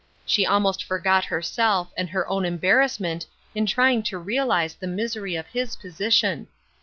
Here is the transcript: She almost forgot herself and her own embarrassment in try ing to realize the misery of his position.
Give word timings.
She 0.25 0.47
almost 0.47 0.83
forgot 0.83 1.25
herself 1.25 1.89
and 1.95 2.09
her 2.09 2.27
own 2.27 2.43
embarrassment 2.43 3.27
in 3.53 3.67
try 3.67 3.91
ing 3.91 4.03
to 4.09 4.17
realize 4.17 4.73
the 4.73 4.87
misery 4.87 5.35
of 5.35 5.45
his 5.45 5.75
position. 5.75 6.47